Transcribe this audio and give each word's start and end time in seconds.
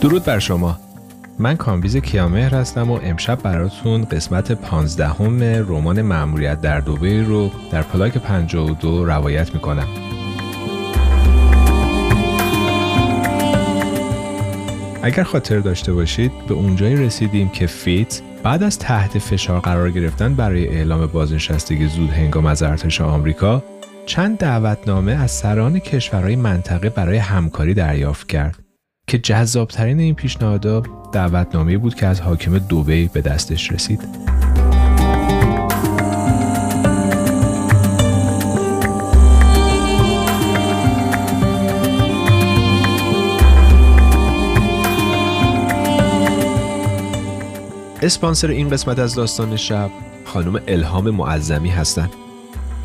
درود 0.00 0.24
بر 0.24 0.38
شما. 0.38 0.78
من 1.38 1.56
کامبیز 1.56 1.96
کیامهر 1.96 2.54
هستم 2.54 2.90
و 2.90 2.98
امشب 3.02 3.42
براتون 3.42 4.04
قسمت 4.04 4.52
پانزدهم 4.52 5.42
رمان 5.42 6.02
ماموریت 6.02 6.60
در 6.60 6.80
دوبی 6.80 7.22
رو 7.22 7.50
در 7.72 7.82
پلاک 7.82 8.18
52 8.18 9.04
روایت 9.04 9.54
می‌کنم. 9.54 9.86
اگر 15.02 15.22
خاطر 15.22 15.58
داشته 15.58 15.92
باشید 15.92 16.32
به 16.48 16.54
اونجایی 16.54 16.96
رسیدیم 16.96 17.48
که 17.48 17.66
فیتس 17.66 18.20
بعد 18.42 18.62
از 18.62 18.78
تحت 18.78 19.18
فشار 19.18 19.60
قرار 19.60 19.90
گرفتن 19.90 20.34
برای 20.34 20.68
اعلام 20.68 21.06
بازنشستگی 21.06 21.86
زود 21.86 22.10
هنگام 22.10 22.46
از 22.46 22.62
ارتش 22.62 23.00
آمریکا 23.00 23.62
چند 24.06 24.38
دعوتنامه 24.38 25.12
از 25.12 25.30
سران 25.30 25.78
کشورهای 25.78 26.36
منطقه 26.36 26.90
برای 26.90 27.16
همکاری 27.16 27.74
دریافت 27.74 28.28
کرد. 28.28 28.69
که 29.10 29.18
جذابترین 29.18 30.00
این 30.00 30.14
پیشنهادها 30.14 30.82
دعوتنامه 31.12 31.78
بود 31.78 31.94
که 31.94 32.06
از 32.06 32.20
حاکم 32.20 32.58
دوبی 32.58 33.10
به 33.12 33.20
دستش 33.20 33.72
رسید. 33.72 34.00
اسپانسر 48.02 48.48
این 48.48 48.68
قسمت 48.68 48.98
از 48.98 49.14
داستان 49.14 49.56
شب 49.56 49.90
خانم 50.24 50.60
الهام 50.68 51.10
معظمی 51.10 51.70
هستند. 51.70 52.10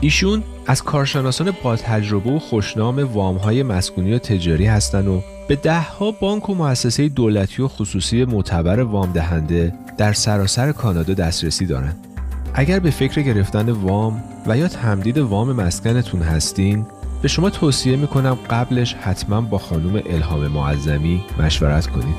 ایشون 0.02 0.44
از 0.66 0.84
کارشناسان 0.84 1.54
با 1.64 1.76
تجربه 1.76 2.32
و 2.32 2.40
خوشنام 2.40 3.14
وامهای 3.14 3.64
مسکونی 3.64 4.14
و 4.14 4.20
تجاری 4.20 4.66
هستند 4.66 5.08
و 5.08 5.22
به 5.48 5.56
دهها 5.56 6.12
بانک 6.12 6.50
و 6.50 6.56
مؤسسه 6.56 7.10
دولتی 7.10 7.62
و 7.62 7.68
خصوصی 7.68 8.26
معتبر 8.26 8.80
وام 8.80 9.12
دهنده 9.12 9.74
در 9.98 10.14
سراسر 10.14 10.72
کانادا 10.72 11.14
دسترسی 11.14 11.66
دارند. 11.66 12.08
اگر 12.54 12.80
به 12.80 12.92
فکر 12.92 13.22
گرفتن 13.22 13.70
وام 13.70 14.24
و 14.48 14.58
یا 14.58 14.68
تمدید 14.68 15.18
وام 15.18 15.52
مسکنتون 15.52 16.22
هستین 16.22 16.86
به 17.22 17.28
شما 17.28 17.50
توصیه 17.50 17.98
می‌کنم 17.98 18.38
قبلش 18.50 18.94
حتما 18.94 19.42
با 19.42 19.58
خانم 19.58 20.02
الهام 20.06 20.48
معظمی 20.48 21.24
مشورت 21.40 21.88
کنید. 21.88 22.16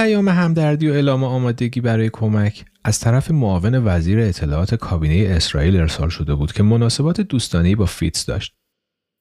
پیام 0.00 0.28
همدردی 0.28 0.88
و 0.88 0.92
اعلام 0.92 1.24
آمادگی 1.24 1.80
برای 1.80 2.10
کمک 2.12 2.64
از 2.84 3.00
طرف 3.00 3.30
معاون 3.30 3.74
وزیر 3.74 4.20
اطلاعات 4.20 4.74
کابینه 4.74 5.34
اسرائیل 5.36 5.76
ارسال 5.76 6.08
شده 6.08 6.34
بود 6.34 6.52
که 6.52 6.62
مناسبات 6.62 7.20
دوستانه‌ای 7.20 7.74
با 7.74 7.86
فیتس 7.86 8.26
داشت. 8.26 8.54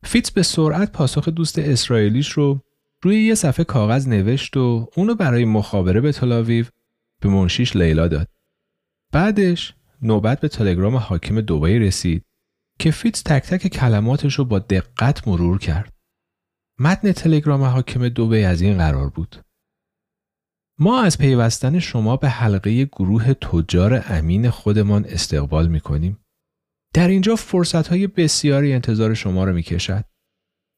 فیتس 0.04 0.32
به 0.32 0.44
سرعت 0.44 0.92
پاسخ 0.92 1.30
دوست 1.30 1.60
اسرائیلیش 1.60 2.32
رو 2.32 2.62
روی 3.04 3.24
یه 3.24 3.36
صفحه 3.36 3.64
کاغذ 3.64 4.08
نوشت 4.08 4.58
و 4.58 4.90
اونو 4.96 5.16
برای 5.16 5.46
مخابره 5.46 6.02
به 6.02 6.12
تلاویو 6.12 6.66
به 7.22 7.30
منشیش 7.30 7.76
لیلا 7.76 8.08
داد. 8.08 8.28
بعدش 9.12 9.74
نوبت 10.02 10.40
به 10.40 10.48
تلگرام 10.48 10.96
حاکم 10.96 11.42
دوبی 11.42 11.80
رسید 11.80 12.26
که 12.80 12.92
فیتس 12.92 13.22
تک 13.22 13.44
تک 13.44 13.68
کلماتش 13.68 14.36
رو 14.36 14.46
با 14.46 14.60
دقت 14.60 15.28
مرور 15.28 15.60
کرد. 15.60 15.94
متن 16.80 17.12
تلگرام 17.12 17.64
حاکم 17.64 18.10
دوبی 18.10 18.44
از 18.44 18.62
این 18.62 18.78
قرار 18.78 19.10
بود. 19.10 19.49
ما 20.82 21.02
از 21.02 21.18
پیوستن 21.18 21.80
شما 21.80 22.18
به 22.18 22.30
حلقه 22.30 22.86
گروه 22.86 23.34
تجار 23.34 24.04
امین 24.08 24.50
خودمان 24.50 25.06
استقبال 25.06 25.68
می 25.68 25.80
کنیم. 25.80 26.20
در 26.94 27.08
اینجا 27.08 27.36
فرصت 27.36 27.88
های 27.88 28.08
بسیاری 28.08 28.74
انتظار 28.74 29.14
شما 29.14 29.44
را 29.44 29.54
می 29.54 29.64
کشد. 29.64 30.06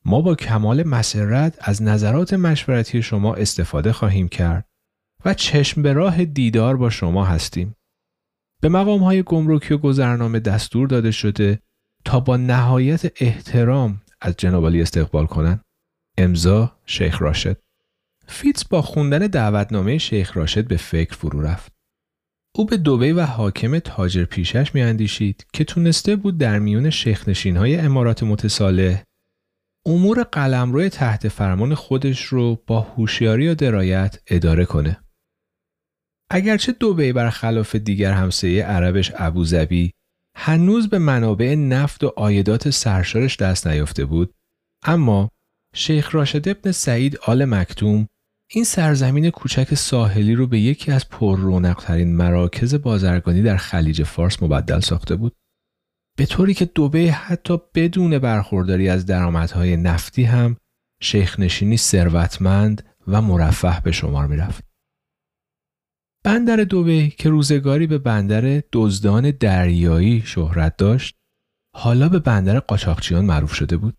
ما 0.06 0.22
با 0.22 0.36
کمال 0.36 0.84
مسرت 0.84 1.58
از 1.60 1.84
نظرات 1.84 2.34
مشورتی 2.34 3.02
شما 3.02 3.36
استفاده 3.36 3.94
خواهیم 3.94 4.28
کرد 4.28 4.66
و 5.26 5.34
چشم 5.34 5.82
به 5.82 5.94
راه 5.94 6.26
دیدار 6.26 6.78
با 6.78 6.90
شما 6.90 7.26
هستیم. 7.26 7.76
به 8.62 8.70
مقام 8.70 9.04
های 9.04 9.24
گمرکی 9.24 9.74
و 9.74 9.78
گذرنامه 9.78 10.40
دستور 10.40 10.88
داده 10.88 11.12
شده 11.12 11.60
تا 12.06 12.20
با 12.20 12.38
نهایت 12.38 13.12
احترام 13.24 14.02
از 14.22 14.36
جنابالی 14.38 14.82
استقبال 14.82 15.26
کنند. 15.26 15.62
امضا 16.18 16.78
شیخ 16.86 17.22
راشد 17.22 17.58
فیتس 18.28 18.66
با 18.66 18.82
خوندن 18.82 19.20
دعوتنامه 19.20 19.98
شیخ 19.98 20.38
راشد 20.38 20.68
به 20.68 20.78
فکر 20.78 21.16
فرو 21.16 21.42
رفت. 21.42 21.72
او 22.56 22.66
به 22.66 22.78
دوبی 22.78 23.12
و 23.12 23.26
حاکم 23.26 23.80
تاجر 23.80 24.26
پیشش 24.26 24.76
میاندیشید 24.76 25.46
که 25.54 25.64
تونسته 25.64 26.16
بود 26.16 26.38
در 26.38 26.60
میون 26.60 26.90
شیخنشین 26.90 27.58
های 27.58 27.78
امارات 27.78 28.24
متصالح 28.24 29.04
امور 29.86 30.24
قلمرو 30.24 30.90
تحت 30.90 31.28
فرمان 31.28 31.76
خودش 31.76 32.24
رو 32.24 32.64
با 32.68 32.82
هوشیاری 32.82 33.48
و 33.48 33.56
درایت 33.56 34.20
اداره 34.28 34.66
کنه. 34.66 35.04
اگرچه 36.30 36.72
دوبی 36.72 37.14
برخلاف 37.14 37.76
دیگر 37.76 38.14
همسایه 38.14 38.66
عربش 38.66 39.12
ابوظبی 39.16 39.92
هنوز 40.36 40.90
به 40.90 41.00
منابع 41.00 41.56
نفت 41.56 42.04
و 42.04 42.08
عایدات 42.08 42.70
سرشارش 42.70 43.38
دست 43.38 43.68
نیافته 43.68 44.06
بود 44.06 44.34
اما 44.84 45.32
شیخ 45.74 46.16
راشد 46.16 46.50
ابن 46.50 46.72
سعید 46.72 47.18
آل 47.18 47.46
مکتوم 47.46 48.08
این 48.54 48.64
سرزمین 48.64 49.30
کوچک 49.30 49.74
ساحلی 49.74 50.36
رو 50.36 50.48
به 50.48 50.60
یکی 50.60 50.92
از 50.92 51.10
پر 51.10 51.74
ترین 51.74 52.16
مراکز 52.16 52.76
بازرگانی 52.76 53.42
در 53.42 53.58
خلیج 53.58 54.04
فارس 54.04 54.44
مبدل 54.44 54.80
ساخته 54.80 55.16
بود. 55.16 55.36
به 56.18 56.26
طوری 56.26 56.54
که 56.54 56.66
دوبه 56.66 57.12
حتی 57.12 57.58
بدون 57.76 58.20
برخورداری 58.20 58.90
از 58.90 59.06
درآمدهای 59.06 59.78
نفتی 59.78 60.24
هم 60.24 60.58
شیخ 61.02 61.40
نشینی 61.40 61.78
ثروتمند 61.78 62.86
و 63.08 63.22
مرفه 63.22 63.82
به 63.84 63.92
شمار 63.92 64.28
می 64.28 64.38
رفت. 64.38 64.64
بندر 66.24 66.56
دوبه 66.56 67.08
که 67.08 67.30
روزگاری 67.30 67.88
به 67.88 67.98
بندر 67.98 68.64
دزدان 68.72 69.32
دریایی 69.32 70.22
شهرت 70.26 70.78
داشت 70.78 71.16
حالا 71.76 72.10
به 72.10 72.20
بندر 72.20 72.60
قاچاقچیان 72.60 73.26
معروف 73.26 73.54
شده 73.54 73.78
بود. 73.78 73.98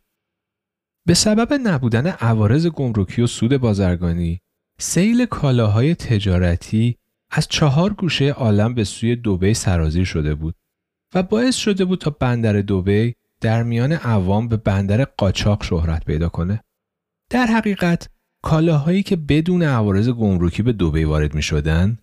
به 1.06 1.14
سبب 1.14 1.52
نبودن 1.64 2.06
عوارض 2.06 2.66
گمرکی 2.66 3.22
و 3.22 3.26
سود 3.26 3.56
بازرگانی 3.56 4.40
سیل 4.78 5.26
کالاهای 5.26 5.94
تجارتی 5.94 6.96
از 7.30 7.48
چهار 7.48 7.92
گوشه 7.92 8.30
عالم 8.30 8.74
به 8.74 8.84
سوی 8.84 9.16
دوبی 9.16 9.54
سرازیر 9.54 10.04
شده 10.04 10.34
بود 10.34 10.54
و 11.14 11.22
باعث 11.22 11.56
شده 11.56 11.84
بود 11.84 11.98
تا 11.98 12.10
بندر 12.10 12.60
دوبی 12.60 13.14
در 13.40 13.62
میان 13.62 13.92
عوام 13.92 14.48
به 14.48 14.56
بندر 14.56 15.04
قاچاق 15.04 15.62
شهرت 15.64 16.04
پیدا 16.04 16.28
کنه. 16.28 16.60
در 17.30 17.46
حقیقت 17.46 18.08
کالاهایی 18.42 19.02
که 19.02 19.16
بدون 19.16 19.62
عوارض 19.62 20.08
گمرکی 20.08 20.62
به 20.62 20.72
دوبی 20.72 21.04
وارد 21.04 21.34
می 21.34 21.42
شدن 21.42 21.98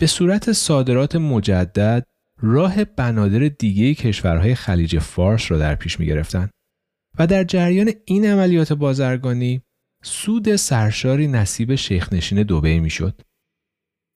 به 0.00 0.06
صورت 0.06 0.52
صادرات 0.52 1.16
مجدد 1.16 2.04
راه 2.40 2.84
بنادر 2.84 3.48
دیگه 3.48 3.94
کشورهای 3.94 4.54
خلیج 4.54 4.98
فارس 4.98 5.50
را 5.50 5.58
در 5.58 5.74
پیش 5.74 6.00
می 6.00 6.06
گرفتن. 6.06 6.50
و 7.18 7.26
در 7.26 7.44
جریان 7.44 7.90
این 8.04 8.26
عملیات 8.26 8.72
بازرگانی 8.72 9.62
سود 10.04 10.56
سرشاری 10.56 11.26
نصیب 11.26 11.74
شیخ 11.74 12.12
نشین 12.12 12.42
دوبه 12.42 12.80
می‌شد. 12.80 13.20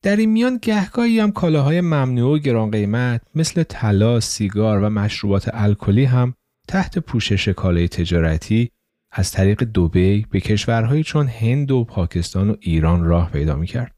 در 0.03 0.17
این 0.17 0.31
میان 0.31 0.59
گهگاهی 0.63 1.21
هم 1.21 1.33
کالاهای 1.33 1.81
ممنوع 1.81 2.35
و 2.35 2.39
گران 2.39 2.71
قیمت 2.71 3.23
مثل 3.35 3.63
طلا، 3.63 4.21
سیگار 4.21 4.83
و 4.83 4.89
مشروبات 4.89 5.51
الکلی 5.53 6.05
هم 6.05 6.35
تحت 6.69 6.99
پوشش 6.99 7.49
کالای 7.49 7.89
تجارتی 7.89 8.71
از 9.13 9.33
طریق 9.33 9.65
دوبی 9.65 10.27
به 10.31 10.41
کشورهایی 10.41 11.05
چون 11.05 11.27
هند 11.29 11.71
و 11.71 11.85
پاکستان 11.85 12.51
و 12.51 12.57
ایران 12.61 13.05
راه 13.05 13.31
پیدا 13.31 13.57
می‌کرد. 13.57 13.97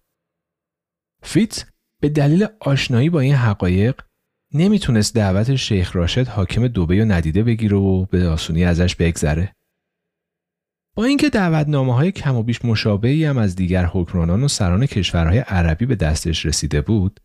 فیت 1.22 1.66
به 2.00 2.08
دلیل 2.08 2.46
آشنایی 2.60 3.10
با 3.10 3.20
این 3.20 3.34
حقایق 3.34 4.00
نمی‌تونست 4.54 5.14
دعوت 5.14 5.54
شیخ 5.54 5.96
راشد 5.96 6.28
حاکم 6.28 6.68
دوبه 6.68 7.02
و 7.02 7.04
ندیده 7.04 7.42
بگیره 7.42 7.76
و 7.76 8.04
به 8.04 8.28
آسونی 8.28 8.64
ازش 8.64 8.96
بگذره. 8.96 9.54
با 10.96 11.04
اینکه 11.04 11.30
دعوتنامه 11.30 11.94
های 11.94 12.12
کم 12.12 12.36
و 12.36 12.42
بیش 12.42 12.64
مشابهی 12.64 13.24
هم 13.24 13.38
از 13.38 13.56
دیگر 13.56 13.86
حکمرانان 13.86 14.42
و 14.42 14.48
سران 14.48 14.86
کشورهای 14.86 15.38
عربی 15.38 15.86
به 15.86 15.96
دستش 15.96 16.46
رسیده 16.46 16.80
بود 16.80 17.20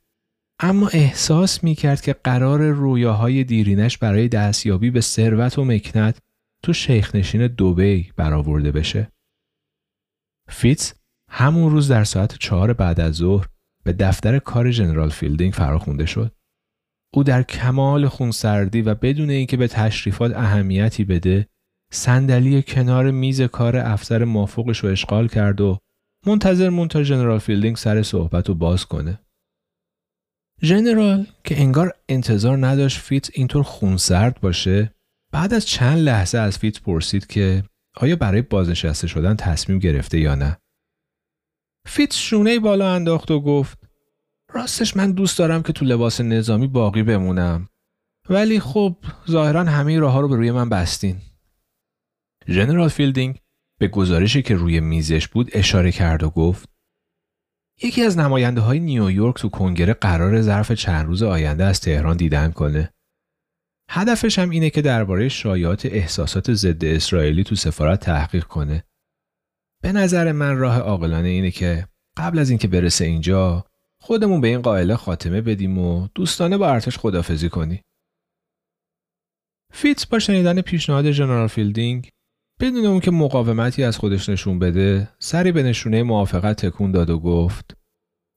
اما 0.60 0.88
احساس 0.88 1.64
می 1.64 1.76
کرد 1.76 2.02
که 2.02 2.14
قراره 2.14 2.70
رویاهای 2.70 3.44
دیرینش 3.44 3.98
برای 3.98 4.28
دستیابی 4.28 4.92
به 4.92 5.02
ثروت 5.02 5.58
و 5.58 5.66
مکنت 5.66 6.20
تو 6.64 6.74
شیخ 6.74 7.16
نشین 7.16 7.48
دوبی 7.48 8.12
برآورده 8.16 8.72
بشه. 8.72 9.12
فیتس 10.50 10.94
همون 11.30 11.72
روز 11.72 11.92
در 11.92 12.04
ساعت 12.04 12.38
چهار 12.38 12.74
بعد 12.74 13.00
از 13.00 13.16
ظهر 13.16 13.48
به 13.84 13.94
دفتر 13.94 14.40
کار 14.40 14.72
جنرال 14.72 15.10
فیلدینگ 15.10 15.54
فراخونده 15.54 16.06
شد. 16.06 16.35
او 17.14 17.24
در 17.24 17.44
کمال 17.44 18.08
خونسردی 18.08 18.82
و 18.82 18.96
بدون 18.96 19.30
اینکه 19.30 19.58
به 19.58 19.68
تشریفات 19.68 20.36
اهمیتی 20.36 21.04
بده 21.04 21.48
صندلی 21.92 22.64
کنار 22.64 23.12
میز 23.12 23.42
کار 23.42 23.78
افسر 23.78 24.24
مافوقش 24.24 24.80
رو 24.80 24.90
اشغال 24.90 25.28
کرد 25.28 25.62
و 25.62 25.78
منتظر 26.28 26.70
موند 26.70 26.88
تا 26.88 27.04
جنرال 27.04 27.40
فیلدینگ 27.40 27.76
سر 27.76 28.04
صحبت 28.04 28.50
رو 28.50 28.56
باز 28.56 28.86
کنه. 28.86 29.20
ژنرال 30.62 31.26
که 31.44 31.60
انگار 31.60 31.94
انتظار 32.10 32.68
نداشت 32.68 33.00
فیتس 33.00 33.30
اینطور 33.34 33.64
خونسرد 33.64 34.42
باشه 34.42 34.92
بعد 35.34 35.54
از 35.54 35.66
چند 35.66 35.98
لحظه 35.98 36.38
از 36.38 36.58
فیتس 36.58 36.82
پرسید 36.82 37.28
که 37.28 37.64
آیا 37.98 38.16
برای 38.16 38.42
بازنشسته 38.42 39.08
شدن 39.08 39.36
تصمیم 39.36 39.80
گرفته 39.80 40.20
یا 40.20 40.36
نه 40.36 40.58
فیتس 41.88 42.14
شونه 42.14 42.60
بالا 42.60 42.94
انداخت 42.94 43.32
و 43.32 43.42
گفت 43.42 43.85
راستش 44.56 44.98
من 44.98 45.12
دوست 45.12 45.40
دارم 45.40 45.64
که 45.64 45.74
تو 45.74 45.86
لباس 45.86 46.22
نظامی 46.22 46.68
باقی 46.68 47.04
بمونم 47.04 47.70
ولی 48.30 48.60
خب 48.60 48.96
ظاهرا 49.30 49.64
همه 49.64 50.00
راه 50.00 50.14
ها 50.14 50.20
رو 50.20 50.28
به 50.28 50.36
روی 50.36 50.52
من 50.52 50.70
بستین 50.70 51.18
ژنرال 52.48 52.90
فیلدینگ 52.90 53.40
به 53.80 53.88
گزارشی 53.88 54.42
که 54.42 54.56
روی 54.56 54.80
میزش 54.80 55.28
بود 55.28 55.50
اشاره 55.54 55.92
کرد 55.92 56.24
و 56.24 56.30
گفت 56.30 56.70
یکی 57.82 58.02
از 58.02 58.18
نماینده 58.18 58.62
های 58.62 58.80
نیویورک 58.80 59.36
تو 59.36 59.50
کنگره 59.50 59.94
قراره 59.94 60.42
ظرف 60.42 60.72
چند 60.72 61.06
روز 61.06 61.24
آینده 61.24 61.64
از 61.64 61.82
تهران 61.82 62.18
دیدن 62.18 62.52
کنه. 62.52 62.94
هدفش 63.90 64.40
هم 64.40 64.50
اینه 64.50 64.70
که 64.70 64.82
درباره 64.82 65.30
شایعات 65.30 65.86
احساسات 65.86 66.54
ضد 66.54 66.86
اسرائیلی 66.86 67.44
تو 67.44 67.56
سفارت 67.56 68.00
تحقیق 68.00 68.44
کنه. 68.44 68.84
به 69.84 69.92
نظر 69.92 70.32
من 70.32 70.58
راه 70.58 70.78
عاقلانه 70.78 71.30
اینه 71.30 71.52
که 71.52 71.88
قبل 72.18 72.40
از 72.40 72.50
اینکه 72.50 72.68
برسه 72.68 73.06
اینجا 73.06 73.66
خودمون 74.06 74.42
به 74.42 74.48
این 74.48 74.62
غائله 74.62 74.96
خاتمه 74.96 75.42
بدیم 75.42 75.78
و 75.78 76.08
دوستانه 76.16 76.58
با 76.58 76.70
ارتش 76.70 76.98
خداحافظی 76.98 77.50
کنی. 77.50 77.82
فیتس 79.74 80.06
با 80.06 80.20
شنیدن 80.20 80.62
پیشنهاد 80.62 81.12
جنرال 81.12 81.48
فیلدینگ 81.48 82.10
بدون 82.60 82.86
اون 82.86 83.00
که 83.00 83.12
مقاومتی 83.12 83.84
از 83.84 83.98
خودش 83.98 84.30
نشون 84.30 84.60
بده 84.60 85.10
سری 85.20 85.52
به 85.52 85.64
نشونه 85.64 86.04
موافقت 86.04 86.66
تکون 86.66 86.92
داد 86.92 87.10
و 87.10 87.20
گفت 87.20 87.78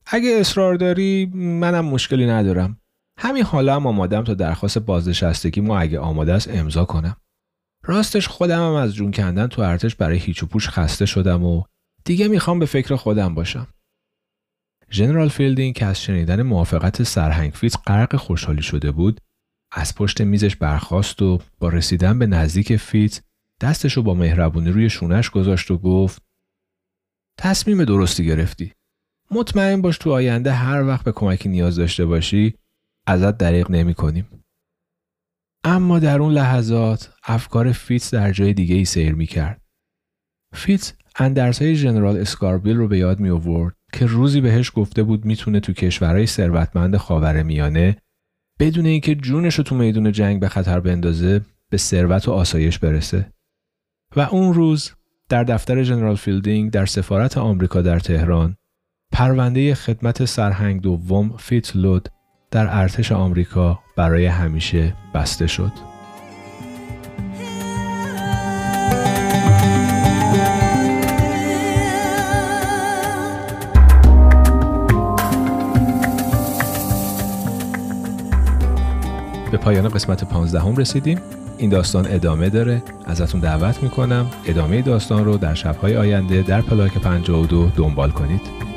اگه 0.07 0.31
اصرار 0.31 0.75
داری 0.75 1.27
منم 1.35 1.85
مشکلی 1.85 2.27
ندارم. 2.27 2.81
همین 3.19 3.43
حالا 3.43 3.77
هم 3.77 3.87
آمادم 3.87 4.25
تا 4.25 4.35
درخواست 4.35 4.79
بازنشستگیمو 4.79 5.79
اگه 5.79 5.99
آماده 5.99 6.33
است 6.33 6.49
امضا 6.51 6.85
کنم. 6.85 7.17
راستش 7.85 8.29
خودم 8.29 8.59
هم 8.59 8.75
از 8.75 8.95
جون 8.95 9.11
کندن 9.11 9.47
تو 9.47 9.63
ارتش 9.63 9.95
برای 9.95 10.19
هیچ 10.19 10.43
و 10.43 10.47
پوچ 10.47 10.69
خسته 10.69 11.07
شدم 11.07 11.45
و 11.45 11.63
دیگه 12.05 12.29
می‌خوام 12.29 12.59
به 12.59 12.67
فکر 12.67 12.97
خودم 12.97 13.35
باشم. 13.35 13.67
ژنرال 14.91 15.29
فیلدینگ 15.29 15.75
که 15.75 15.87
از 15.87 16.03
شنیدن 16.03 16.43
موافقت 16.43 17.03
سرهنگ 17.03 17.53
فیتس 17.53 17.77
غرق 17.87 18.17
خوشحالی 18.17 18.63
شده 18.63 18.93
بود 18.93 19.21
از 19.73 19.95
پشت 19.95 20.21
میزش 20.21 20.57
برخاست 20.57 21.23
و 21.23 21.39
با 21.59 21.69
رسیدن 21.69 22.19
به 22.19 22.27
نزدیک 22.27 22.77
فیتس 22.77 23.23
دستشو 23.61 24.03
با 24.03 24.15
مهربونی 24.15 24.71
روی 24.71 24.91
شونش 24.91 25.31
گذاشت 25.31 25.71
و 25.71 25.79
گفت 25.79 26.23
تصمیم 27.39 27.85
درستی 27.85 28.27
گرفتی. 28.27 28.73
مطمئن 29.31 29.83
باش 29.83 29.99
تو 29.99 30.13
آینده 30.13 30.53
هر 30.53 30.83
وقت 30.83 31.05
به 31.05 31.13
کمکی 31.13 31.49
نیاز 31.49 31.77
داشته 31.77 32.07
باشی 32.07 32.55
ازت 33.07 33.39
دریغ 33.39 33.71
نمی 33.71 33.95
کنیم. 33.95 34.43
اما 35.65 35.99
در 35.99 36.21
اون 36.21 36.33
لحظات 36.33 37.15
افکار 37.25 37.73
فیتس 37.73 38.15
در 38.15 38.33
جای 38.33 38.55
دیگه 38.55 38.75
ای 38.75 38.85
سیر 38.85 39.15
می 39.15 39.27
کرد. 39.27 39.63
فیتس 40.55 40.93
اندرزهای 41.17 41.77
جنرال 41.77 42.17
اسکاربیل 42.17 42.77
رو 42.77 42.89
به 42.89 42.99
یاد 42.99 43.21
می 43.21 43.31
آورد 43.31 43.78
که 43.93 44.07
روزی 44.07 44.41
بهش 44.41 44.73
گفته 44.75 45.03
بود 45.03 45.25
می‌تونه 45.25 45.61
تو 45.61 45.73
کشورهای 45.73 46.27
ثروتمند 46.27 46.97
خاور 46.97 47.43
میانه 47.43 47.97
بدون 48.61 48.87
اینکه 48.87 49.15
جونش 49.15 49.55
رو 49.55 49.65
تو 49.65 49.75
میدون 49.75 50.13
جنگ 50.13 50.41
به 50.41 50.49
خطر 50.49 50.81
بندازه 50.81 51.41
به 51.71 51.77
ثروت 51.77 52.29
و 52.29 52.33
آسایش 52.33 52.79
برسه. 52.79 53.33
و 54.17 54.21
اون 54.21 54.55
روز 54.55 54.93
در 55.29 55.45
دفتر 55.45 55.83
جنرال 55.83 56.17
فیلدینگ 56.17 56.71
در 56.71 56.87
سفارت 56.87 57.39
آمریکا 57.39 57.83
در 57.83 57.99
تهران 57.99 58.57
پرونده 59.13 59.75
خدمت 59.75 60.25
سرهنگ 60.25 60.81
دوم 60.81 61.37
فیتس 61.37 61.77
لود 61.77 62.09
در 62.51 62.67
ارتش 62.71 63.13
آمریکا 63.13 63.79
برای 63.97 64.27
همیشه 64.27 64.95
بسته 65.15 65.47
شد. 65.47 65.98
پایان 79.69 79.89
قسمت 79.89 80.25
15 80.25 80.61
هم 80.61 80.77
رسیدیم. 80.77 81.19
این 81.59 81.71
داستان 81.71 82.07
ادامه 82.11 82.49
داره. 82.49 82.83
ازتون 83.07 83.41
دعوت 83.41 83.83
می‌کنم 83.83 84.27
ادامه 84.47 84.83
داستان 84.83 85.25
رو 85.25 85.37
در 85.37 85.55
شبهای 85.55 85.97
آینده 85.97 86.43
در 86.43 86.61
پلاک 86.61 86.99
52 86.99 87.71
دنبال 87.77 88.11
کنید. 88.11 88.68